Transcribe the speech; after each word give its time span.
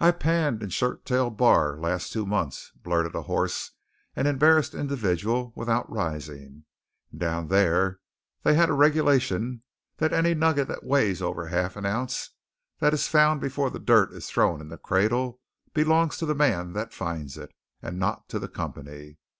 "I 0.00 0.10
panned 0.10 0.60
in 0.60 0.70
Shirttail 0.70 1.30
Bar 1.36 1.78
last 1.78 2.12
two 2.12 2.26
months," 2.26 2.72
blurted 2.82 3.14
a 3.14 3.22
hoarse 3.22 3.70
and 4.16 4.26
embarrassed 4.26 4.74
individual, 4.74 5.52
without 5.54 5.88
rising, 5.88 6.64
"and 7.12 7.20
down 7.20 7.46
thar 7.48 8.00
they 8.42 8.54
had 8.54 8.70
a 8.70 8.72
reg'lation 8.72 9.60
that 9.98 10.12
airy 10.12 10.34
nugget 10.34 10.66
that 10.66 10.82
weighs 10.82 11.22
over 11.22 11.44
a 11.44 11.50
half 11.50 11.76
ounce 11.76 12.30
that 12.80 12.92
is 12.92 13.06
found 13.06 13.40
before 13.40 13.70
the 13.70 13.78
dirt 13.78 14.12
is 14.12 14.28
thrown 14.28 14.60
in 14.60 14.68
the 14.68 14.78
cradle 14.78 15.38
belongs 15.72 16.16
to 16.16 16.26
the 16.26 16.34
man 16.34 16.72
that 16.72 16.92
finds 16.92 17.38
it, 17.38 17.54
and 17.80 18.00
not 18.00 18.28
to 18.30 18.40
the 18.40 18.48
company. 18.48 19.16